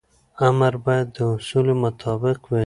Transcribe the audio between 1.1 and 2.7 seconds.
د اصولو مطابق وي.